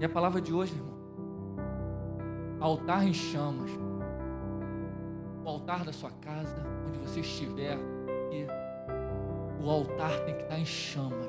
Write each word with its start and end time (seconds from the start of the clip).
E 0.00 0.04
a 0.04 0.08
palavra 0.08 0.40
de 0.40 0.52
hoje, 0.52 0.74
irmão, 0.74 0.94
altar 2.60 3.06
em 3.06 3.14
chamas. 3.14 3.70
O 5.44 5.48
altar 5.48 5.84
da 5.84 5.92
sua 5.92 6.10
casa, 6.10 6.56
onde 6.88 6.98
você 6.98 7.20
estiver, 7.20 7.78
o 9.64 9.70
altar 9.70 10.20
tem 10.26 10.34
que 10.34 10.42
estar 10.42 10.58
em 10.58 10.66
chamas. 10.66 11.26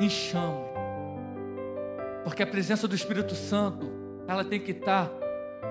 Em 0.00 0.10
chamas. 0.10 0.66
Porque 2.24 2.42
a 2.42 2.46
presença 2.46 2.88
do 2.88 2.94
Espírito 2.94 3.36
Santo, 3.36 3.86
ela 4.26 4.44
tem 4.44 4.58
que 4.58 4.72
estar 4.72 5.08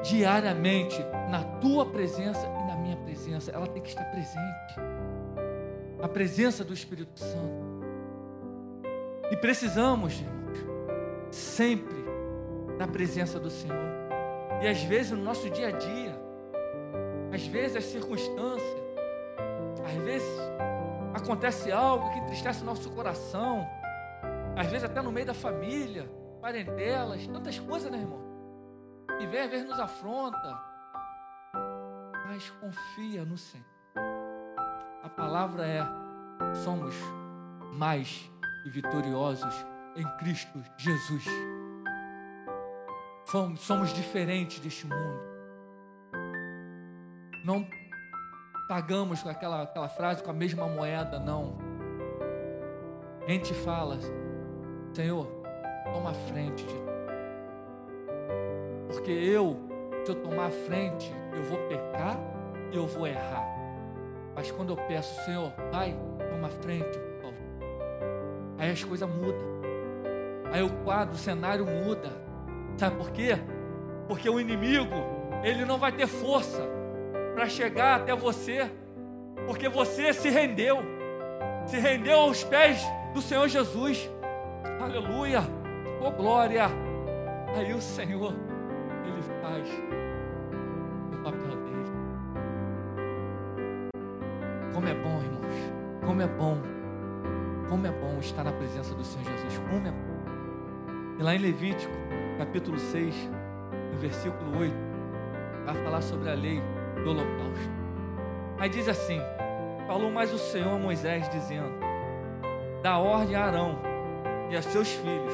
diariamente 0.02 0.98
na 1.30 1.44
tua 1.60 1.86
presença 1.86 2.48
e 2.48 2.68
na 2.68 2.78
minha 2.78 2.96
presença. 2.96 3.52
Ela 3.52 3.68
tem 3.68 3.82
que 3.82 3.90
estar 3.90 4.06
presente. 4.06 4.76
A 6.02 6.08
presença 6.08 6.64
do 6.64 6.74
Espírito 6.74 7.20
Santo. 7.20 7.66
E 9.30 9.36
precisamos, 9.36 10.22
irmãos, 10.22 10.65
sempre 11.36 12.06
na 12.78 12.88
presença 12.88 13.40
do 13.40 13.50
Senhor. 13.50 13.76
E 14.62 14.68
às 14.68 14.82
vezes 14.84 15.12
no 15.12 15.24
nosso 15.24 15.50
dia 15.50 15.68
a 15.68 15.72
dia, 15.72 16.18
às 17.34 17.46
vezes 17.46 17.76
as 17.76 17.84
circunstâncias, 17.86 18.84
às 19.86 19.94
vezes 20.04 20.28
acontece 21.14 21.72
algo 21.72 22.10
que 22.12 22.20
entristece 22.20 22.62
o 22.62 22.66
nosso 22.66 22.90
coração, 22.92 23.68
às 24.56 24.68
vezes 24.68 24.86
até 24.86 25.02
no 25.02 25.12
meio 25.12 25.26
da 25.26 25.34
família, 25.34 26.10
parentelas, 26.42 27.28
tantas 27.28 27.60
coisas, 27.60 27.92
né, 27.92 27.98
irmão? 27.98 28.24
E 29.20 29.28
vem 29.28 29.42
às 29.42 29.50
vezes 29.50 29.68
nos 29.68 29.80
afronta, 29.80 30.62
mas 32.28 32.50
confia 32.50 33.26
no 33.26 33.38
Senhor. 33.38 33.66
A 35.04 35.10
palavra 35.10 35.68
é: 35.68 35.84
somos 36.64 36.96
mais 37.74 38.32
e 38.66 38.70
vitoriosos 38.70 39.75
em 39.96 40.06
Cristo 40.18 40.62
Jesus. 40.78 41.26
Somos 43.58 43.94
diferentes 43.94 44.60
deste 44.60 44.86
mundo. 44.86 45.20
Não 47.44 47.66
pagamos 48.68 49.22
com 49.22 49.30
aquela, 49.30 49.64
aquela 49.64 49.90
frase 49.90 50.24
com 50.24 50.32
a 50.32 50.34
mesma 50.34 50.68
moeda, 50.68 51.20
não. 51.20 51.58
A 53.26 53.32
gente 53.32 53.54
fala, 53.54 53.98
Senhor, 54.94 55.28
toma 55.92 56.12
a 56.12 56.14
frente 56.14 56.64
de 56.66 56.74
Porque 58.90 59.12
eu, 59.12 59.58
se 60.04 60.12
eu 60.12 60.16
tomar 60.22 60.48
a 60.48 60.52
frente, 60.52 61.12
eu 61.34 61.44
vou 61.44 61.58
pecar 61.68 62.18
e 62.72 62.76
eu 62.76 62.88
vou 62.88 63.08
errar. 63.08 63.46
Mas 64.36 64.52
quando 64.52 64.72
eu 64.72 64.78
peço, 64.88 65.24
Senhor, 65.24 65.52
Pai, 65.72 65.96
toma 66.30 66.48
a 66.48 66.52
frente, 66.52 66.98
por 66.98 67.22
favor. 67.22 67.34
Aí 68.60 68.72
as 68.72 68.84
coisas 68.84 69.10
mudam. 69.10 69.55
Aí 70.52 70.62
o 70.62 70.70
quadro, 70.84 71.16
o 71.16 71.18
cenário 71.18 71.66
muda. 71.66 72.10
Sabe 72.78 72.96
por 72.98 73.12
quê? 73.12 73.38
Porque 74.08 74.30
o 74.30 74.40
inimigo, 74.40 74.96
ele 75.44 75.66
não 75.66 75.78
vai 75.78 75.92
ter 75.92 76.08
força 76.08 76.62
para 77.34 77.48
chegar 77.48 78.02
até 78.02 78.16
você, 78.16 78.72
porque 79.46 79.68
você 79.68 80.14
se 80.14 80.30
rendeu, 80.30 80.80
se 81.66 81.78
rendeu 81.78 82.20
aos 82.20 82.44
pés 82.44 82.82
do 83.14 83.22
Senhor 83.22 83.48
Jesus. 83.48 84.10
Aleluia! 84.80 85.42
Oh 86.02 86.12
glória! 86.12 86.66
Aí 87.56 87.74
o 87.74 87.82
Senhor, 87.82 88.34
ele 89.06 89.22
faz 89.42 89.68
o 91.14 91.24
papel 91.24 91.56
dele. 91.64 91.76
Como 94.74 94.88
é 94.88 94.94
bom, 94.94 95.22
irmãos. 95.22 95.74
Como 96.06 96.22
é 96.22 96.28
bom. 96.28 96.58
Como 97.70 97.88
é 97.88 97.92
bom 97.92 98.20
estar 98.20 98.44
na 98.44 98.52
presença 98.52 98.94
do 98.94 99.04
Senhor 99.04 99.26
Jesus. 99.26 99.58
Como 99.70 99.88
é 99.88 99.92
bom. 99.92 100.05
E 101.18 101.24
lá 101.24 101.34
em 101.34 101.38
Levítico, 101.38 101.94
capítulo 102.38 102.78
6, 102.78 103.16
no 103.94 103.98
versículo 104.00 104.60
8, 104.60 104.76
vai 105.66 105.76
falar 105.76 106.02
sobre 106.02 106.30
a 106.30 106.34
lei 106.34 106.62
do 107.04 107.10
holocausto. 107.10 107.70
Aí 108.60 108.70
diz 108.70 108.90
assim: 108.90 109.22
Falou 109.88 110.12
mais 110.12 110.34
o 110.34 110.38
Senhor 110.38 110.76
a 110.76 110.78
Moisés, 110.78 111.30
dizendo: 111.30 111.72
Dá 112.84 112.98
ordem 112.98 113.34
a 113.34 113.46
Arão 113.46 113.80
e 114.52 114.58
a 114.58 114.62
seus 114.62 114.92
filhos. 114.92 115.34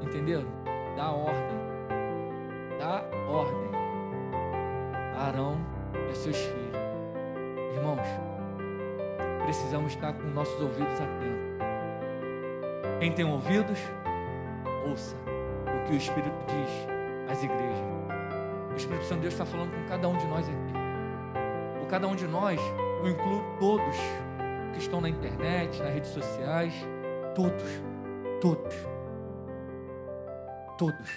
Entenderam? 0.00 0.48
Dá 0.96 1.10
ordem. 1.10 1.62
Dá 2.78 3.04
ordem 3.28 3.70
a 5.14 5.26
Arão 5.26 5.58
e 6.08 6.12
a 6.12 6.14
seus 6.14 6.38
filhos. 6.38 6.76
Irmãos, 7.76 8.06
precisamos 9.44 9.92
estar 9.92 10.14
com 10.14 10.28
nossos 10.28 10.58
ouvidos 10.62 10.94
atentos. 10.94 11.51
Quem 13.02 13.10
tem 13.10 13.24
ouvidos, 13.24 13.80
ouça 14.88 15.16
o 15.16 15.84
que 15.84 15.92
o 15.92 15.96
Espírito 15.96 16.36
diz 16.46 17.32
às 17.32 17.42
igrejas. 17.42 17.84
O 18.70 18.76
Espírito 18.76 19.04
Santo 19.06 19.14
de 19.16 19.20
Deus 19.22 19.34
está 19.34 19.44
falando 19.44 19.72
com 19.72 19.88
cada 19.88 20.08
um 20.08 20.16
de 20.16 20.24
nós 20.28 20.48
aqui. 20.48 21.80
Com 21.80 21.86
cada 21.88 22.06
um 22.06 22.14
de 22.14 22.28
nós, 22.28 22.60
eu 23.00 23.08
incluo 23.08 23.42
todos 23.58 23.96
que 24.72 24.78
estão 24.78 25.00
na 25.00 25.08
internet, 25.08 25.82
nas 25.82 25.92
redes 25.92 26.10
sociais, 26.10 26.72
todos, 27.34 27.82
todos, 28.40 28.72
todos. 30.78 31.10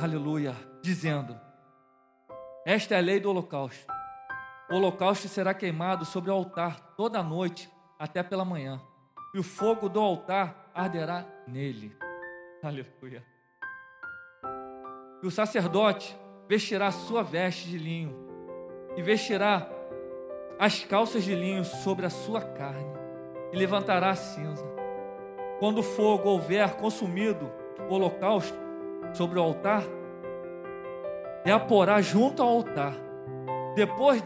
Aleluia, 0.00 0.54
dizendo: 0.80 1.36
Esta 2.64 2.94
é 2.94 2.98
a 2.98 3.00
lei 3.00 3.18
do 3.18 3.30
holocausto. 3.30 3.92
O 4.70 4.76
holocausto 4.76 5.26
será 5.26 5.52
queimado 5.52 6.04
sobre 6.04 6.30
o 6.30 6.34
altar 6.34 6.94
toda 6.96 7.18
a 7.18 7.22
noite 7.24 7.68
até 7.98 8.22
pela 8.22 8.44
manhã, 8.44 8.80
e 9.34 9.38
o 9.38 9.42
fogo 9.42 9.88
do 9.88 10.00
altar 10.00 10.70
arderá 10.72 11.26
nele. 11.46 11.94
Aleluia. 12.62 13.22
E 15.22 15.26
o 15.26 15.30
sacerdote 15.30 16.16
vestirá 16.48 16.90
sua 16.90 17.22
veste 17.22 17.68
de 17.68 17.76
linho 17.76 18.16
e 18.96 19.02
vestirá 19.02 19.68
as 20.58 20.84
calças 20.84 21.24
de 21.24 21.34
linho 21.34 21.64
sobre 21.64 22.06
a 22.06 22.10
sua 22.10 22.40
carne 22.40 22.94
e 23.52 23.56
levantará 23.56 24.10
a 24.10 24.16
cinza. 24.16 24.64
Quando 25.58 25.78
o 25.78 25.82
fogo 25.82 26.28
houver 26.28 26.76
consumido 26.76 27.50
o 27.88 27.94
holocausto 27.94 28.56
sobre 29.12 29.38
o 29.38 29.42
altar, 29.42 29.82
e 31.44 31.50
a 31.50 31.60
porá 31.60 32.00
junto 32.00 32.42
ao 32.42 32.48
altar. 32.48 32.94
Depois 33.74 34.24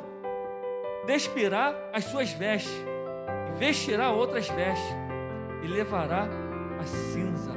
despirá 1.06 1.74
as 1.92 2.04
suas 2.04 2.30
vestes, 2.30 2.72
vestirá 3.56 4.10
outras 4.10 4.48
vestes, 4.48 4.96
e 5.62 5.66
levará 5.66 6.28
a 6.80 6.84
cinza 6.84 7.52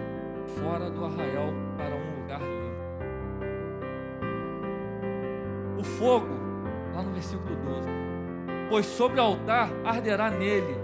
fora 0.60 0.90
do 0.90 1.06
arraial 1.06 1.54
para 1.78 1.96
um 1.96 2.22
lugar 2.22 2.42
limpo. 2.42 2.82
O 5.80 5.84
fogo, 5.84 6.28
lá 6.96 7.04
no 7.04 7.12
versículo 7.12 7.56
12: 7.56 7.90
Pois 8.70 8.86
sobre 8.86 9.20
o 9.20 9.24
altar 9.24 9.70
arderá 9.86 10.30
nele, 10.30 10.76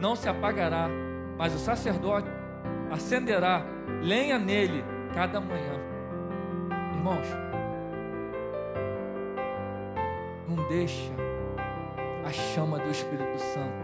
não 0.00 0.16
se 0.16 0.28
apagará, 0.28 0.88
mas 1.36 1.54
o 1.54 1.58
sacerdote 1.58 2.28
acenderá 2.90 3.64
lenha 4.02 4.38
nele 4.38 4.84
cada 5.14 5.40
manhã. 5.40 5.80
Irmãos, 6.94 7.26
não 10.48 10.68
deixa 10.68 11.12
a 12.24 12.30
chama 12.32 12.78
do 12.78 12.90
Espírito 12.90 13.38
Santo 13.38 13.81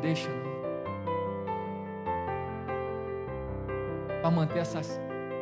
deixa, 0.00 0.28
não. 0.28 0.50
Para 4.20 4.30
manter 4.30 4.58
essa 4.58 4.80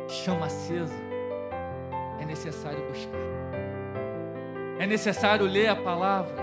chama 0.07 0.45
acesa, 0.45 0.95
é 2.19 2.25
necessário 2.25 2.79
buscar. 2.87 3.19
É 4.79 4.87
necessário 4.87 5.45
ler 5.45 5.67
a 5.67 5.75
palavra. 5.75 6.35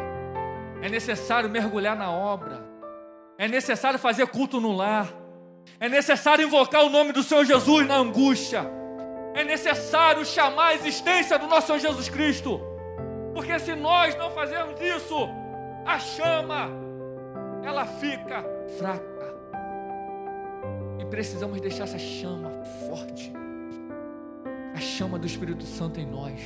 É 0.83 0.89
necessário 0.89 1.49
mergulhar 1.49 1.97
na 1.97 2.11
obra. 2.11 2.63
É 3.39 3.49
necessário 3.49 3.99
fazer 3.99 4.27
culto 4.27 4.61
no 4.61 4.73
lar. 4.73 5.09
É 5.81 5.89
necessário 5.89 6.45
invocar 6.45 6.85
o 6.85 6.91
nome 6.91 7.13
do 7.13 7.23
Senhor 7.23 7.45
Jesus 7.45 7.87
na 7.87 7.97
angústia. 7.97 8.71
É 9.35 9.45
necessário 9.45 10.25
chamar 10.25 10.69
a 10.69 10.75
existência 10.75 11.39
do 11.39 11.47
nosso 11.47 11.67
Senhor 11.67 11.79
Jesus 11.79 12.09
Cristo. 12.09 12.61
Porque 13.35 13.59
se 13.59 13.75
nós 13.75 14.15
não 14.17 14.31
fazermos 14.31 14.81
isso, 14.81 15.29
a 15.85 15.99
chama 15.99 16.86
ela 17.67 17.85
fica 17.85 18.45
fraca. 18.79 19.35
E 21.01 21.05
precisamos 21.07 21.61
deixar 21.61 21.85
essa 21.85 21.99
chama 21.99 22.51
forte. 22.89 23.33
A 24.75 24.79
chama 24.79 25.19
do 25.19 25.27
Espírito 25.27 25.65
Santo 25.65 25.99
em 25.99 26.07
nós. 26.07 26.41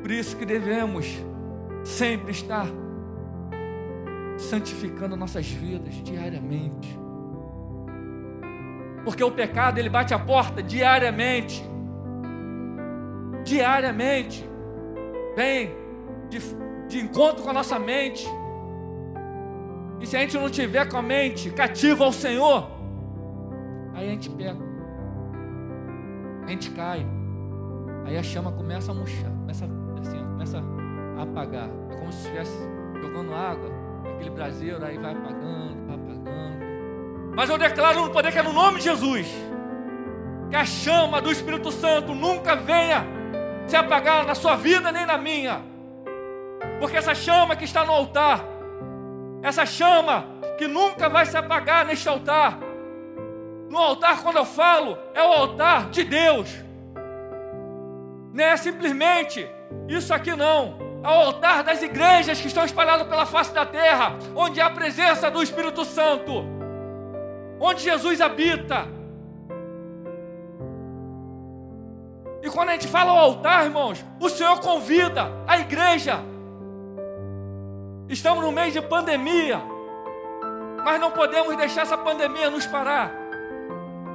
Por 0.00 0.10
isso 0.10 0.36
que 0.36 0.46
devemos 0.46 1.06
sempre 1.84 2.30
estar 2.30 2.66
santificando 4.38 5.16
nossas 5.16 5.46
vidas 5.48 5.94
diariamente. 6.02 6.98
Porque 9.04 9.24
o 9.24 9.30
pecado 9.30 9.78
ele 9.78 9.88
bate 9.88 10.14
a 10.14 10.18
porta 10.18 10.62
diariamente. 10.62 11.64
Diariamente. 13.44 14.48
Vem 15.34 15.74
de, 16.28 16.38
de 16.86 17.00
encontro 17.00 17.42
com 17.42 17.50
a 17.50 17.52
nossa 17.52 17.78
mente. 17.78 18.26
E 20.00 20.06
se 20.06 20.16
a 20.16 20.20
gente 20.20 20.36
não 20.38 20.48
tiver 20.48 20.88
com 20.88 20.96
a 20.96 21.02
mente 21.02 21.50
cativa 21.50 22.04
ao 22.04 22.12
Senhor, 22.12 22.70
aí 23.94 24.08
a 24.08 24.12
gente 24.12 24.30
pega. 24.30 24.58
A 26.46 26.50
gente 26.50 26.70
cai. 26.70 27.06
Aí 28.06 28.16
a 28.16 28.22
chama 28.22 28.50
começa 28.50 28.90
a 28.90 28.94
murchar, 28.94 29.30
começa, 29.30 29.66
assim, 30.00 30.18
começa 30.18 30.64
a 31.18 31.22
apagar. 31.22 31.68
É 31.90 31.96
como 31.96 32.10
se 32.10 32.20
estivesse 32.20 32.56
jogando 33.00 33.34
água, 33.34 33.70
aquele 34.14 34.30
braseiro, 34.30 34.84
aí 34.84 34.96
vai 34.96 35.12
apagando, 35.12 35.86
vai 35.86 35.96
apagando. 35.96 36.70
Mas 37.36 37.50
eu 37.50 37.58
declaro 37.58 38.06
no 38.06 38.10
poder 38.10 38.32
que 38.32 38.38
é 38.38 38.42
no 38.42 38.52
nome 38.52 38.78
de 38.78 38.84
Jesus, 38.84 39.28
que 40.48 40.56
a 40.56 40.64
chama 40.64 41.20
do 41.20 41.30
Espírito 41.30 41.70
Santo 41.70 42.14
nunca 42.14 42.56
venha 42.56 43.06
se 43.66 43.76
apagar 43.76 44.26
na 44.26 44.34
sua 44.34 44.56
vida 44.56 44.90
nem 44.90 45.06
na 45.06 45.16
minha. 45.16 45.62
Porque 46.80 46.96
essa 46.96 47.14
chama 47.14 47.54
que 47.54 47.64
está 47.64 47.84
no 47.84 47.92
altar, 47.92 48.44
essa 49.42 49.64
chama 49.64 50.24
que 50.58 50.68
nunca 50.68 51.08
vai 51.08 51.24
se 51.24 51.36
apagar 51.36 51.84
neste 51.86 52.08
altar. 52.08 52.58
No 53.68 53.78
altar, 53.78 54.22
quando 54.22 54.36
eu 54.36 54.44
falo, 54.44 54.98
é 55.14 55.22
o 55.22 55.32
altar 55.32 55.90
de 55.90 56.04
Deus. 56.04 56.48
Não 58.32 58.44
é 58.44 58.56
simplesmente 58.56 59.48
isso 59.88 60.12
aqui, 60.12 60.34
não. 60.34 60.78
É 61.02 61.08
o 61.08 61.12
altar 61.12 61.64
das 61.64 61.82
igrejas 61.82 62.40
que 62.40 62.46
estão 62.46 62.64
espalhadas 62.64 63.06
pela 63.06 63.24
face 63.24 63.54
da 63.54 63.64
terra, 63.64 64.16
onde 64.36 64.60
há 64.60 64.66
a 64.66 64.70
presença 64.70 65.30
do 65.30 65.42
Espírito 65.42 65.84
Santo, 65.84 66.44
onde 67.58 67.82
Jesus 67.82 68.20
habita. 68.20 68.86
E 72.42 72.50
quando 72.50 72.70
a 72.70 72.72
gente 72.72 72.88
fala 72.88 73.12
o 73.12 73.18
altar, 73.18 73.64
irmãos, 73.64 74.04
o 74.18 74.28
Senhor 74.28 74.60
convida 74.60 75.30
a 75.46 75.58
igreja 75.58 76.20
Estamos 78.10 78.42
no 78.42 78.50
mês 78.50 78.72
de 78.72 78.82
pandemia, 78.82 79.62
mas 80.84 81.00
não 81.00 81.12
podemos 81.12 81.56
deixar 81.56 81.82
essa 81.82 81.96
pandemia 81.96 82.50
nos 82.50 82.66
parar. 82.66 83.12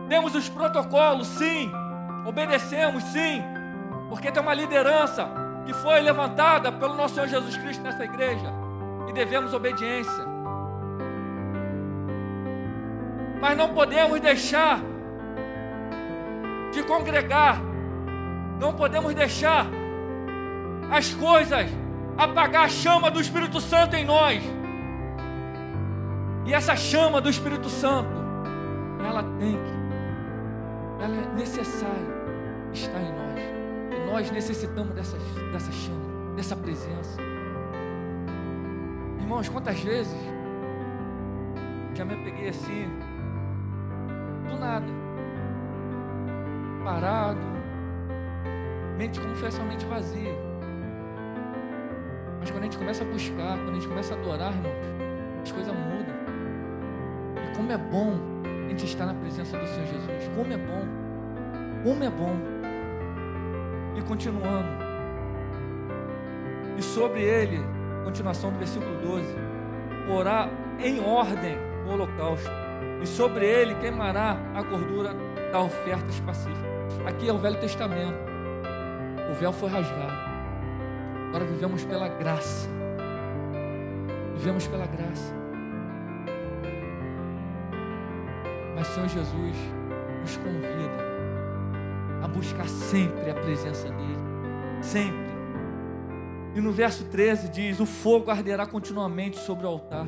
Temos 0.10 0.36
os 0.36 0.50
protocolos, 0.50 1.26
sim, 1.28 1.72
obedecemos, 2.26 3.02
sim, 3.06 3.42
porque 4.10 4.30
tem 4.34 4.44
uma 4.44 4.54
liderança 4.54 5.30
que 5.66 5.74
foi 5.76 6.02
levantada 6.02 6.74
pelo 6.74 6.94
nosso 6.94 7.16
Senhor 7.16 7.30
Jesus 7.30 7.56
Cristo 7.56 7.82
nessa 7.84 8.04
igreja 8.04 8.52
e 9.08 9.14
devemos 9.14 9.54
obediência. 9.54 10.26
Mas 13.40 13.58
não 13.58 13.74
podemos 13.74 14.20
deixar 14.20 14.82
de 16.74 16.84
congregar, 16.84 17.62
não 18.60 18.74
podemos 18.74 19.14
deixar 19.14 19.66
as 20.92 21.14
coisas 21.14 21.85
apagar 22.18 22.66
a 22.66 22.70
chama 22.70 23.12
do 23.12 23.20
Espírito 23.20 23.60
Santo 23.60 23.96
em 23.96 24.06
nós. 24.06 24.42
E 26.46 26.54
essa 26.54 26.76
chama 26.76 27.20
do 27.20 27.30
Espírito 27.30 27.70
Santo, 27.70 28.10
ela 29.06 29.24
tem 29.40 29.54
que, 29.54 31.04
ela 31.04 31.16
é 31.16 31.36
necessária 31.36 32.16
estar 32.72 33.02
em 33.02 33.12
nós. 33.12 33.42
E 33.92 34.12
nós 34.12 34.32
necessitamos 34.32 34.94
dessa, 34.94 35.18
dessa 35.52 35.72
chama, 35.72 36.36
dessa 36.36 36.56
presença. 36.56 37.20
Irmãos, 39.20 39.50
quantas 39.50 39.80
vezes 39.80 40.16
já 41.96 42.06
me 42.06 42.16
peguei 42.18 42.50
assim, 42.50 42.88
do 44.50 44.60
nada, 44.60 44.86
parado, 46.84 47.40
mente 48.98 49.20
confessionalmente 49.20 49.86
vazia. 49.86 50.55
Mas 52.46 52.52
quando 52.52 52.62
a 52.62 52.66
gente 52.66 52.78
começa 52.78 53.04
a 53.04 53.08
buscar, 53.08 53.58
quando 53.58 53.72
a 53.72 53.74
gente 53.74 53.88
começa 53.88 54.14
a 54.14 54.18
adorar, 54.20 54.54
irmãos, 54.54 54.76
as 55.42 55.52
coisas 55.52 55.74
mudam. 55.74 56.16
E 57.44 57.58
como 57.58 57.72
é 57.72 57.78
bom 57.80 58.20
a 58.44 58.70
gente 58.70 58.86
estar 58.86 59.08
na 59.08 59.16
presença 59.16 59.58
do 59.58 59.66
Senhor 59.66 59.88
Jesus. 59.88 60.32
Como 60.36 60.54
é 60.54 60.58
bom. 60.58 60.86
Como 61.84 62.04
é 62.04 62.10
bom. 62.12 62.36
E 63.98 64.02
continuando. 64.04 64.68
E 66.78 66.84
sobre 66.84 67.24
ele, 67.24 67.60
continuação 68.04 68.52
do 68.52 68.60
versículo 68.60 68.96
12: 69.02 69.36
porá 70.08 70.48
em 70.78 71.00
ordem 71.00 71.58
o 71.88 71.94
holocausto, 71.94 72.52
e 73.02 73.08
sobre 73.08 73.44
ele 73.44 73.74
queimará 73.74 74.38
a 74.54 74.62
gordura 74.62 75.16
da 75.52 75.62
oferta 75.62 76.14
pacífica. 76.24 76.70
Aqui 77.08 77.28
é 77.28 77.34
o 77.34 77.40
Velho 77.40 77.60
Testamento. 77.60 78.20
O 79.32 79.34
véu 79.34 79.52
foi 79.52 79.68
rasgado. 79.68 80.35
Agora 81.36 81.52
vivemos 81.52 81.84
pela 81.84 82.08
graça. 82.08 82.70
Vivemos 84.36 84.66
pela 84.68 84.86
graça. 84.86 85.34
Mas 88.74 88.88
Senhor 88.88 89.10
Jesus 89.10 89.58
nos 90.22 90.38
convida 90.38 92.24
a 92.24 92.28
buscar 92.30 92.70
sempre 92.70 93.30
a 93.30 93.34
presença 93.34 93.90
dEle. 93.90 94.16
Sempre. 94.82 95.36
E 96.56 96.62
no 96.62 96.72
verso 96.72 97.04
13 97.04 97.50
diz: 97.50 97.82
O 97.82 97.86
fogo 97.86 98.32
arderá 98.32 98.66
continuamente 98.66 99.38
sobre 99.38 99.66
o 99.66 99.68
altar, 99.68 100.08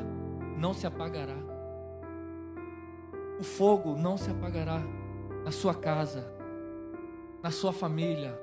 não 0.56 0.72
se 0.72 0.86
apagará. 0.86 1.36
O 3.38 3.44
fogo 3.44 3.94
não 3.98 4.16
se 4.16 4.30
apagará 4.30 4.80
na 5.44 5.50
sua 5.50 5.74
casa, 5.74 6.26
na 7.42 7.50
sua 7.50 7.74
família, 7.74 8.34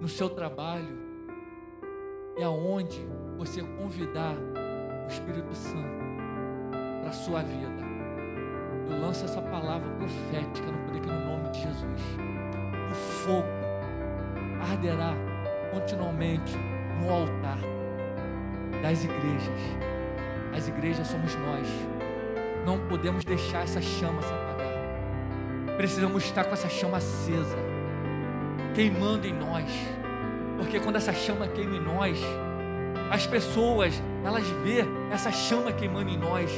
no 0.00 0.06
seu 0.06 0.30
trabalho, 0.30 1.05
e 2.36 2.42
aonde 2.42 3.06
você 3.38 3.62
convidar 3.62 4.34
o 5.04 5.08
Espírito 5.08 5.54
Santo 5.54 5.96
para 7.00 7.08
a 7.08 7.12
sua 7.12 7.42
vida. 7.42 7.86
Eu 8.90 9.00
lanço 9.00 9.24
essa 9.24 9.40
palavra 9.40 9.88
profética 9.96 10.70
no 10.70 10.78
poder 10.86 11.00
que 11.00 11.06
no 11.08 11.24
nome 11.24 11.50
de 11.50 11.62
Jesus. 11.62 12.02
O 12.90 12.94
fogo 12.94 13.48
arderá 14.60 15.14
continuamente 15.72 16.56
no 17.00 17.10
altar 17.10 17.58
das 18.82 19.04
igrejas. 19.04 19.60
As 20.54 20.68
igrejas 20.68 21.06
somos 21.06 21.34
nós. 21.36 21.68
Não 22.64 22.78
podemos 22.88 23.24
deixar 23.24 23.62
essa 23.62 23.80
chama 23.80 24.22
se 24.22 24.32
apagar. 24.32 25.76
Precisamos 25.76 26.24
estar 26.24 26.44
com 26.44 26.52
essa 26.52 26.68
chama 26.68 26.96
acesa, 26.98 27.56
queimando 28.74 29.26
em 29.26 29.32
nós 29.32 29.95
porque 30.76 30.84
quando 30.84 30.96
essa 30.96 31.14
chama 31.14 31.48
queima 31.48 31.76
em 31.76 31.80
nós, 31.80 32.20
as 33.10 33.26
pessoas, 33.26 34.02
elas 34.22 34.46
vê 34.62 34.84
essa 35.10 35.32
chama 35.32 35.72
queimando 35.72 36.10
em 36.10 36.18
nós. 36.18 36.50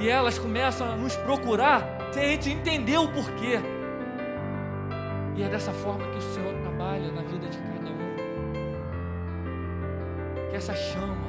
E 0.00 0.08
elas 0.08 0.40
começam 0.40 0.90
a 0.90 0.96
nos 0.96 1.14
procurar 1.14 1.84
sem 2.10 2.24
a 2.24 2.28
gente 2.30 2.50
entender 2.50 2.98
o 2.98 3.06
porquê. 3.06 3.60
E 5.36 5.42
é 5.44 5.48
dessa 5.48 5.70
forma 5.72 6.04
que 6.04 6.18
o 6.18 6.20
Senhor 6.20 6.52
trabalha 6.62 7.12
na 7.12 7.22
vida 7.22 7.46
de 7.46 7.58
cada 7.58 7.90
um. 7.90 8.14
Que 10.50 10.56
essa 10.56 10.74
chama, 10.74 11.28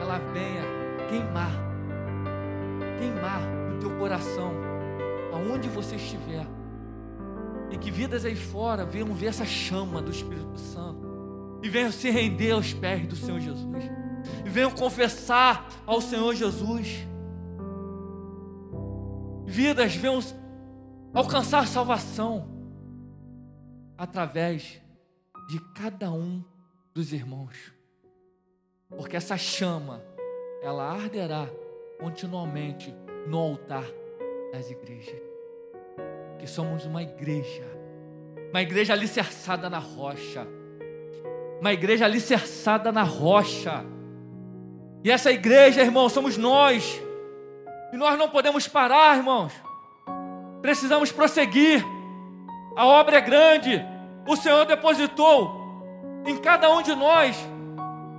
ela 0.00 0.18
venha 0.32 0.64
queimar. 1.08 1.52
Queimar 2.98 3.40
no 3.70 3.78
teu 3.78 3.90
coração, 3.98 4.52
aonde 5.32 5.68
você 5.68 5.94
estiver 5.94 6.44
e 7.70 7.76
que 7.76 7.90
vidas 7.90 8.24
aí 8.24 8.36
fora 8.36 8.84
venham 8.84 9.12
ver 9.14 9.26
essa 9.26 9.44
chama 9.44 10.00
do 10.00 10.10
Espírito 10.10 10.58
Santo. 10.58 11.58
E 11.62 11.68
venham 11.68 11.92
se 11.92 12.08
render 12.10 12.52
aos 12.52 12.72
pés 12.72 13.06
do 13.06 13.16
Senhor 13.16 13.40
Jesus. 13.40 13.84
E 14.44 14.48
venham 14.48 14.70
confessar 14.70 15.68
ao 15.86 16.00
Senhor 16.00 16.34
Jesus. 16.34 17.06
Vidas 19.44 19.94
venham 19.94 20.20
alcançar 21.12 21.66
salvação 21.66 22.48
através 23.96 24.80
de 25.48 25.60
cada 25.74 26.10
um 26.12 26.42
dos 26.94 27.12
irmãos. 27.12 27.72
Porque 28.96 29.16
essa 29.16 29.36
chama, 29.36 30.02
ela 30.62 30.84
arderá 30.90 31.48
continuamente 31.98 32.94
no 33.26 33.38
altar 33.38 33.84
das 34.52 34.70
igrejas 34.70 35.27
que 36.38 36.46
somos 36.46 36.84
uma 36.84 37.02
igreja, 37.02 37.64
uma 38.50 38.62
igreja 38.62 38.92
alicerçada 38.92 39.68
na 39.68 39.78
rocha, 39.78 40.46
uma 41.60 41.72
igreja 41.72 42.04
alicerçada 42.04 42.92
na 42.92 43.02
rocha. 43.02 43.84
E 45.04 45.10
essa 45.10 45.30
igreja, 45.30 45.82
irmão, 45.82 46.08
somos 46.08 46.36
nós. 46.36 47.00
E 47.92 47.96
nós 47.96 48.18
não 48.18 48.28
podemos 48.28 48.68
parar, 48.68 49.16
irmãos. 49.16 49.52
Precisamos 50.62 51.10
prosseguir. 51.10 51.84
A 52.76 52.86
obra 52.86 53.16
é 53.18 53.20
grande. 53.20 53.84
O 54.26 54.36
Senhor 54.36 54.64
depositou 54.66 56.22
em 56.24 56.36
cada 56.36 56.70
um 56.70 56.82
de 56.82 56.94
nós 56.94 57.36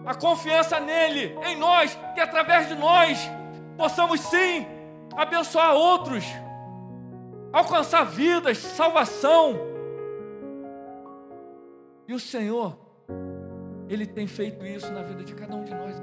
a 0.05 0.15
confiança 0.15 0.79
nele, 0.79 1.37
em 1.45 1.55
nós, 1.55 1.97
que 2.15 2.19
através 2.19 2.67
de 2.67 2.75
nós 2.75 3.29
possamos 3.77 4.19
sim 4.21 4.65
abençoar 5.15 5.75
outros 5.75 6.25
alcançar 7.51 8.03
vidas, 8.03 8.57
salvação. 8.57 9.55
E 12.07 12.13
o 12.13 12.19
Senhor, 12.19 12.77
Ele 13.87 14.05
tem 14.05 14.27
feito 14.27 14.65
isso 14.65 14.91
na 14.91 15.03
vida 15.03 15.23
de 15.23 15.33
cada 15.33 15.55
um 15.55 15.63
de 15.63 15.73
nós. 15.73 15.95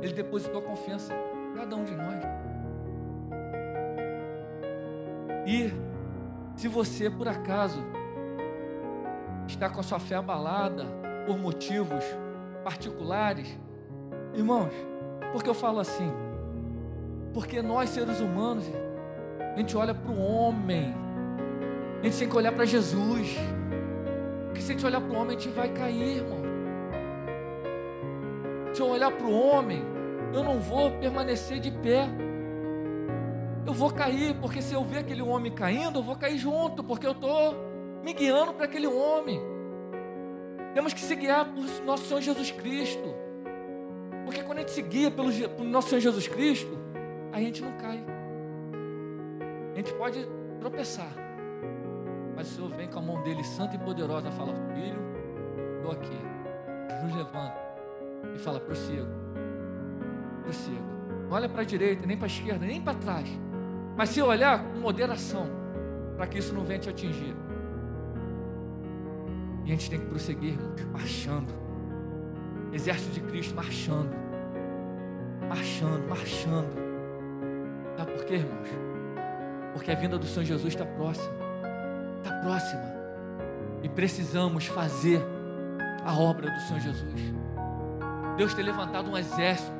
Ele 0.00 0.12
depositou 0.12 0.62
confiança 0.62 1.12
em 1.12 1.56
cada 1.56 1.76
um 1.76 1.84
de 1.84 1.94
nós. 1.94 2.22
E 5.46 5.72
se 6.56 6.68
você, 6.68 7.08
por 7.08 7.26
acaso, 7.26 7.80
está 9.46 9.68
com 9.70 9.80
a 9.80 9.82
sua 9.82 9.98
fé 9.98 10.16
abalada 10.16 10.84
por 11.26 11.38
motivos 11.38 12.04
particulares, 12.62 13.58
irmãos, 14.34 14.72
porque 15.32 15.48
eu 15.48 15.54
falo 15.54 15.80
assim? 15.80 16.12
Porque 17.32 17.62
nós, 17.62 17.90
seres 17.90 18.20
humanos, 18.20 18.70
a 19.54 19.58
gente 19.58 19.76
olha 19.76 19.94
para 19.94 20.10
o 20.10 20.20
homem, 20.20 20.94
a 22.00 22.04
gente 22.04 22.18
tem 22.18 22.28
que 22.28 22.36
olhar 22.36 22.52
para 22.52 22.64
Jesus. 22.64 23.36
Porque 24.46 24.60
se 24.60 24.70
a 24.70 24.74
gente 24.74 24.86
olhar 24.86 25.00
para 25.00 25.12
o 25.12 25.20
homem, 25.20 25.36
a 25.36 25.38
gente 25.40 25.52
vai 25.54 25.68
cair, 25.68 26.18
irmão. 26.18 26.42
Se 28.72 28.80
eu 28.80 28.88
olhar 28.88 29.10
para 29.10 29.26
o 29.26 29.32
homem, 29.32 29.82
eu 30.32 30.44
não 30.44 30.60
vou 30.60 30.90
permanecer 30.92 31.58
de 31.58 31.70
pé. 31.70 32.08
Eu 33.66 33.74
vou 33.74 33.90
cair, 33.90 34.34
porque 34.40 34.62
se 34.62 34.74
eu 34.74 34.84
ver 34.84 34.98
aquele 34.98 35.22
homem 35.22 35.52
caindo, 35.52 35.98
eu 35.98 36.02
vou 36.02 36.16
cair 36.16 36.38
junto, 36.38 36.82
porque 36.84 37.06
eu 37.06 37.12
estou 37.12 37.54
me 38.02 38.12
guiando 38.12 38.54
para 38.54 38.64
aquele 38.64 38.86
homem. 38.86 39.40
Temos 40.74 40.92
que 40.92 41.00
se 41.00 41.14
guiar 41.16 41.44
por 41.46 41.64
nosso 41.84 42.04
Senhor 42.04 42.20
Jesus 42.20 42.50
Cristo. 42.50 43.14
Porque 44.24 44.42
quando 44.42 44.58
a 44.58 44.60
gente 44.60 44.72
se 44.72 44.82
guia 44.82 45.10
pelo, 45.10 45.32
pelo 45.32 45.68
nosso 45.68 45.88
Senhor 45.88 46.00
Jesus 46.00 46.28
Cristo, 46.28 46.78
a 47.32 47.40
gente 47.40 47.62
não 47.62 47.72
cai. 47.72 48.17
A 49.78 49.80
gente 49.80 49.94
pode 49.94 50.28
tropeçar. 50.58 51.12
Mas 52.34 52.50
o 52.50 52.54
Senhor 52.56 52.70
vem 52.70 52.88
com 52.88 52.98
a 52.98 53.02
mão 53.02 53.22
dele 53.22 53.44
santa 53.44 53.76
e 53.76 53.78
poderosa 53.78 54.28
e 54.28 54.32
fala: 54.32 54.52
Filho, 54.74 55.00
estou 55.76 55.92
aqui. 55.92 56.18
Nos 57.04 57.14
levanta 57.14 57.54
e 58.34 58.38
fala: 58.40 58.58
prossiga. 58.58 59.06
Prossiga. 60.42 60.82
Não 61.28 61.30
olha 61.30 61.48
para 61.48 61.62
a 61.62 61.64
direita, 61.64 62.04
nem 62.08 62.16
para 62.16 62.26
a 62.26 62.26
esquerda, 62.26 62.66
nem 62.66 62.82
para 62.82 62.98
trás. 62.98 63.28
Mas 63.96 64.08
se 64.08 64.20
olhar 64.20 64.64
com 64.64 64.80
moderação, 64.80 65.46
para 66.16 66.26
que 66.26 66.38
isso 66.38 66.52
não 66.52 66.64
venha 66.64 66.80
te 66.80 66.90
atingir. 66.90 67.36
E 69.64 69.68
a 69.68 69.76
gente 69.76 69.88
tem 69.88 70.00
que 70.00 70.06
prosseguir, 70.06 70.54
irmãos, 70.54 70.84
marchando. 70.90 71.54
Exército 72.72 73.12
de 73.12 73.20
Cristo 73.20 73.54
marchando. 73.54 74.10
Marchando, 75.48 76.08
marchando. 76.08 76.74
Sabe 77.96 78.10
por 78.10 78.24
quê, 78.24 78.34
irmãos? 78.34 78.87
Porque 79.72 79.90
a 79.90 79.94
vinda 79.94 80.18
do 80.18 80.26
Senhor 80.26 80.44
Jesus 80.44 80.74
está 80.74 80.84
próxima. 80.84 81.32
Está 82.18 82.34
próxima. 82.40 82.82
E 83.82 83.88
precisamos 83.88 84.66
fazer 84.66 85.20
a 86.04 86.18
obra 86.18 86.50
do 86.50 86.60
Senhor 86.60 86.80
Jesus. 86.80 87.34
Deus 88.36 88.54
tem 88.54 88.64
levantado 88.64 89.10
um 89.10 89.16
exército. 89.16 89.76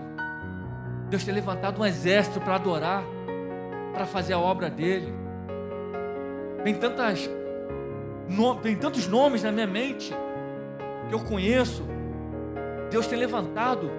Deus 1.08 1.24
tem 1.24 1.32
levantado 1.32 1.80
um 1.80 1.86
exército 1.86 2.40
para 2.40 2.56
adorar, 2.56 3.02
para 3.92 4.04
fazer 4.04 4.34
a 4.34 4.38
obra 4.38 4.68
dele. 4.68 5.12
Tem 6.64 6.74
tantas 6.74 7.30
tem 8.62 8.76
tantos 8.76 9.06
nomes 9.06 9.42
na 9.42 9.50
minha 9.50 9.66
mente 9.66 10.14
que 11.08 11.14
eu 11.14 11.20
conheço. 11.20 11.82
Deus 12.90 13.06
tem 13.06 13.18
levantado 13.18 13.90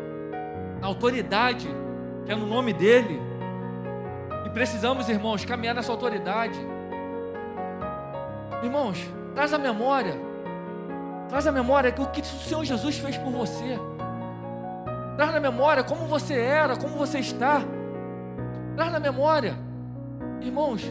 a 0.81 0.86
autoridade 0.86 1.67
que 2.25 2.31
é 2.31 2.36
no 2.36 2.46
nome 2.46 2.74
dele. 2.74 3.28
E 4.50 4.51
precisamos, 4.51 5.08
irmãos, 5.08 5.46
caminhar 5.46 5.75
nessa 5.75 5.91
autoridade. 5.91 6.60
Irmãos, 8.63 8.98
traz 9.36 9.53
a 9.53 9.60
memória. 9.60 10.15
Traz 11.29 11.46
a 11.46 11.51
memória 11.51 11.94
o 11.98 12.08
que 12.08 12.22
o 12.22 12.25
Senhor 12.25 12.65
Jesus 12.65 12.98
fez 12.98 13.15
por 13.18 13.32
você. 13.32 13.77
Traz 15.15 15.32
na 15.32 15.39
memória 15.39 15.84
como 15.84 16.08
você 16.08 16.34
era, 16.34 16.75
como 16.75 16.96
você 16.96 17.20
está. 17.20 17.62
Traz 18.75 18.91
na 18.91 19.00
memória. 19.00 19.56
Irmãos, 20.41 20.82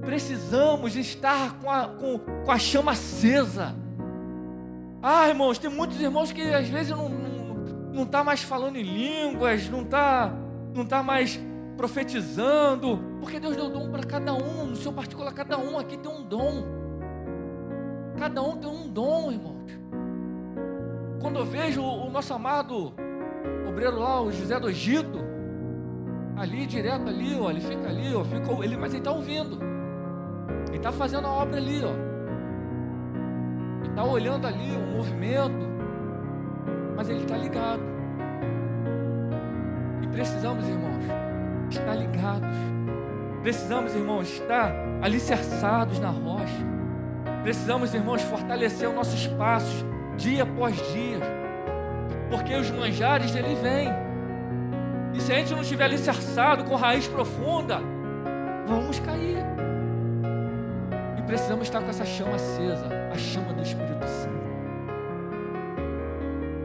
precisamos 0.00 0.96
estar 0.96 1.58
com 1.60 1.70
a, 1.70 1.88
com, 1.88 2.18
com 2.18 2.50
a 2.50 2.58
chama 2.58 2.92
acesa. 2.92 3.74
Ah, 5.02 5.28
irmãos, 5.28 5.58
tem 5.58 5.68
muitos 5.68 6.00
irmãos 6.00 6.32
que 6.32 6.40
às 6.40 6.68
vezes 6.68 6.90
não 6.96 7.24
não 7.92 8.02
está 8.02 8.24
mais 8.24 8.42
falando 8.42 8.76
em 8.76 8.82
línguas, 8.82 9.68
não 9.68 9.82
está 9.82 10.32
não 10.74 10.84
tá 10.84 11.02
mais 11.02 11.38
profetizando, 11.76 12.98
porque 13.20 13.38
Deus 13.40 13.56
deu 13.56 13.68
dom 13.68 13.90
para 13.90 14.02
cada 14.02 14.32
um, 14.32 14.66
no 14.66 14.76
seu 14.76 14.92
particular, 14.92 15.32
cada 15.32 15.58
um 15.58 15.78
aqui 15.78 15.96
tem 15.96 16.10
um 16.10 16.22
dom. 16.22 16.64
Cada 18.18 18.42
um 18.42 18.56
tem 18.56 18.70
um 18.70 18.88
dom, 18.88 19.32
irmãos. 19.32 19.72
Quando 21.20 21.38
eu 21.38 21.44
vejo 21.44 21.82
o 21.82 22.10
nosso 22.10 22.32
amado 22.32 22.92
obreiro 23.68 23.98
lá, 23.98 24.20
o 24.20 24.30
José 24.30 24.58
do 24.60 24.70
Egito, 24.70 25.18
ali 26.36 26.66
direto 26.66 27.08
ali, 27.08 27.36
ó, 27.38 27.50
ele 27.50 27.60
fica 27.60 27.88
ali, 27.88 28.14
ó, 28.14 28.22
fica, 28.24 28.52
ele, 28.64 28.76
mas 28.76 28.92
ele 28.92 29.00
está 29.00 29.10
ouvindo. 29.10 29.58
Ele 30.68 30.76
está 30.76 30.92
fazendo 30.92 31.26
a 31.26 31.30
obra 31.30 31.56
ali, 31.56 31.82
ó. 31.84 31.90
Ele 33.80 33.88
está 33.88 34.04
olhando 34.04 34.46
ali 34.46 34.76
o 34.76 34.96
movimento, 34.96 35.66
mas 36.96 37.08
ele 37.08 37.22
está 37.22 37.36
ligado. 37.36 37.82
E 40.02 40.06
precisamos, 40.08 40.68
irmãos, 40.68 41.23
estar 41.70 41.94
ligados. 41.94 42.56
Precisamos, 43.42 43.94
irmãos, 43.94 44.28
estar 44.28 44.72
alicerçados 45.02 45.98
na 45.98 46.10
rocha. 46.10 46.74
Precisamos, 47.42 47.94
irmãos, 47.94 48.22
fortalecer 48.22 48.88
os 48.88 48.94
nossos 48.94 49.26
passos 49.26 49.84
dia 50.16 50.44
após 50.44 50.76
dia. 50.92 51.20
Porque 52.30 52.54
os 52.54 52.70
manjares 52.70 53.30
dele 53.32 53.54
vêm. 53.56 53.92
E 55.12 55.20
se 55.20 55.32
a 55.32 55.36
gente 55.36 55.52
não 55.52 55.60
estiver 55.60 55.84
alicerçado 55.84 56.64
com 56.64 56.74
raiz 56.74 57.06
profunda, 57.06 57.80
vamos 58.66 58.98
cair 59.00 59.44
precisamos 61.26 61.66
estar 61.66 61.80
com 61.80 61.90
essa 61.90 62.04
chama 62.04 62.36
acesa, 62.36 62.86
a 63.12 63.16
chama 63.16 63.52
do 63.52 63.62
Espírito 63.62 64.06
Santo. 64.06 64.44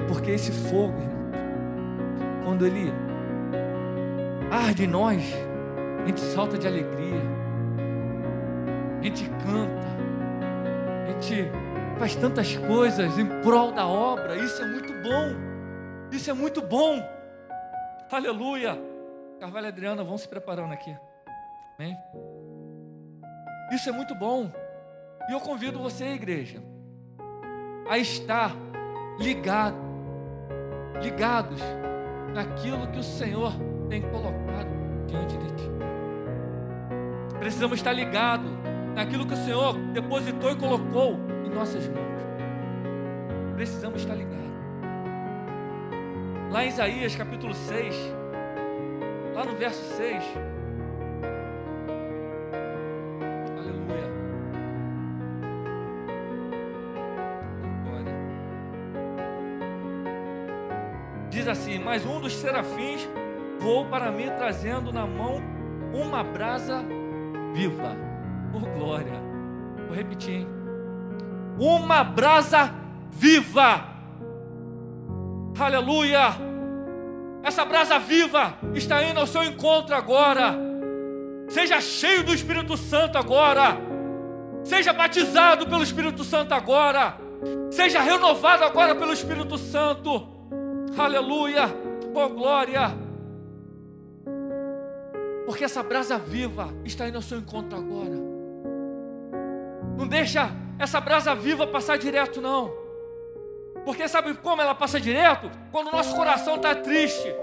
Porque 0.07 0.31
esse 0.31 0.51
fogo, 0.51 0.93
irmão, 0.99 2.43
quando 2.43 2.65
ele 2.65 2.91
arde 4.59 4.83
em 4.83 4.87
nós, 4.87 5.23
a 6.03 6.07
gente 6.07 6.19
salta 6.19 6.57
de 6.57 6.67
alegria, 6.67 7.21
a 8.99 9.03
gente 9.03 9.29
canta, 9.29 9.87
a 11.07 11.11
gente 11.11 11.51
faz 11.97 12.15
tantas 12.15 12.55
coisas 12.57 13.17
em 13.17 13.25
prol 13.41 13.71
da 13.71 13.87
obra, 13.87 14.35
isso 14.35 14.61
é 14.61 14.65
muito 14.65 14.93
bom, 15.01 16.11
isso 16.11 16.29
é 16.29 16.33
muito 16.33 16.61
bom, 16.61 17.01
aleluia. 18.11 18.77
Carvalho 19.39 19.67
e 19.67 19.69
Adriana, 19.69 20.03
vão 20.03 20.17
se 20.17 20.27
preparando 20.27 20.73
aqui, 20.73 20.95
amém? 21.77 21.97
Isso 23.71 23.87
é 23.87 23.91
muito 23.91 24.13
bom. 24.13 24.51
E 25.29 25.31
eu 25.31 25.39
convido 25.39 25.79
você, 25.79 26.05
igreja, 26.05 26.61
a 27.87 27.97
estar 27.97 28.53
ligado, 29.17 29.77
ligados 31.01 31.61
naquilo 32.33 32.87
que 32.87 32.99
o 32.99 33.03
Senhor 33.03 33.53
tem 33.89 34.01
colocado 34.01 34.69
diante 35.07 35.37
de 35.37 35.47
ti. 35.55 35.69
Precisamos 37.39 37.77
estar 37.77 37.93
ligados 37.93 38.51
naquilo 38.95 39.25
que 39.25 39.33
o 39.33 39.37
Senhor 39.37 39.73
depositou 39.93 40.51
e 40.51 40.55
colocou 40.55 41.19
em 41.45 41.49
nossas 41.49 41.87
mãos. 41.87 42.07
Precisamos 43.55 44.01
estar 44.01 44.15
ligados. 44.15 44.37
Lá 46.51 46.63
em 46.63 46.69
Isaías 46.69 47.15
capítulo 47.15 47.53
6, 47.53 47.95
lá 49.33 49.45
no 49.45 49.55
verso 49.55 49.83
6, 49.95 50.23
assim: 61.49 61.79
Mas 61.79 62.05
um 62.05 62.19
dos 62.19 62.33
serafins 62.33 63.07
voou 63.59 63.85
para 63.85 64.11
mim, 64.11 64.29
trazendo 64.37 64.91
na 64.91 65.05
mão 65.05 65.41
uma 65.93 66.23
brasa 66.23 66.83
viva. 67.53 67.95
Por 68.51 68.61
glória. 68.61 69.21
Vou 69.87 69.95
repetir. 69.95 70.41
Hein? 70.41 70.47
Uma 71.59 72.03
brasa 72.03 72.73
viva. 73.11 73.85
Aleluia. 75.59 76.35
Essa 77.43 77.65
brasa 77.65 77.99
viva 77.99 78.53
está 78.73 79.03
indo 79.03 79.19
ao 79.19 79.27
seu 79.27 79.43
encontro 79.43 79.95
agora. 79.95 80.55
Seja 81.49 81.81
cheio 81.81 82.23
do 82.23 82.33
Espírito 82.33 82.77
Santo 82.77 83.17
agora. 83.17 83.77
Seja 84.63 84.93
batizado 84.93 85.67
pelo 85.67 85.83
Espírito 85.83 86.23
Santo 86.23 86.53
agora. 86.53 87.17
Seja 87.71 88.01
renovado 88.01 88.63
agora 88.63 88.95
pelo 88.95 89.13
Espírito 89.13 89.57
Santo. 89.57 90.27
Aleluia! 90.97 91.69
Oh 92.13 92.29
glória! 92.29 93.08
Porque 95.49 95.63
essa 95.63 95.81
brasa 95.81 96.15
viva 96.15 96.71
está 96.85 97.07
indo 97.07 97.15
ao 97.15 97.23
seu 97.23 97.39
encontro 97.39 97.75
agora. 97.75 98.15
Não 99.97 100.07
deixa 100.07 100.47
essa 100.77 101.01
brasa 101.01 101.33
viva 101.33 101.65
passar 101.65 101.97
direto, 101.97 102.39
não. 102.39 102.71
Porque 103.83 104.07
sabe 104.07 104.35
como 104.35 104.61
ela 104.61 104.75
passa 104.75 105.01
direto? 105.01 105.49
Quando 105.71 105.87
o 105.87 105.91
nosso 105.91 106.15
coração 106.15 106.57
está 106.57 106.75
triste. 106.75 107.35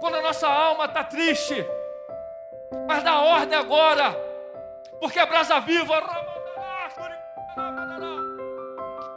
quando 0.00 0.16
a 0.16 0.20
nossa 0.20 0.46
alma 0.46 0.84
está 0.84 1.02
triste. 1.02 1.64
Mas 2.86 3.02
dá 3.02 3.18
ordem 3.18 3.58
agora, 3.58 4.14
porque 5.00 5.18
a 5.18 5.24
brasa 5.24 5.60
viva. 5.60 5.94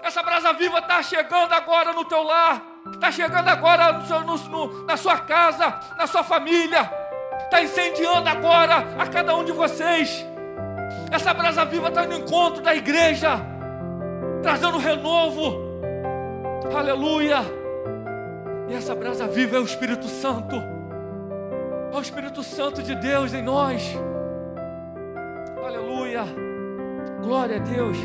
Essa 0.01 0.23
brasa 0.23 0.53
viva 0.53 0.79
está 0.79 1.03
chegando 1.03 1.51
agora 1.51 1.91
no 1.91 2.05
teu 2.05 2.23
lar, 2.23 2.61
está 2.93 3.11
chegando 3.11 3.49
agora 3.49 3.91
no 3.91 4.07
seu, 4.07 4.21
no, 4.21 4.37
no, 4.37 4.85
na 4.85 4.95
sua 4.95 5.17
casa, 5.19 5.77
na 5.97 6.07
sua 6.07 6.23
família, 6.23 7.02
está 7.41 7.61
incendiando 7.61 8.29
agora 8.29 8.85
a 8.97 9.07
cada 9.07 9.35
um 9.35 9.43
de 9.43 9.51
vocês. 9.51 10.25
Essa 11.11 11.33
brasa 11.33 11.65
viva 11.65 11.89
está 11.89 12.05
no 12.05 12.15
encontro 12.15 12.61
da 12.61 12.75
igreja, 12.75 13.39
trazendo 14.41 14.77
renovo. 14.77 15.61
Aleluia. 16.75 17.39
E 18.69 18.73
essa 18.73 18.95
brasa 18.95 19.27
viva 19.27 19.57
é 19.57 19.59
o 19.59 19.63
Espírito 19.63 20.07
Santo. 20.07 20.55
É 21.91 21.95
o 21.95 22.01
Espírito 22.01 22.41
Santo 22.41 22.81
de 22.81 22.95
Deus 22.95 23.33
em 23.33 23.41
nós. 23.41 23.95
Aleluia. 25.63 26.23
Glória 27.21 27.57
a 27.57 27.59
Deus. 27.59 27.97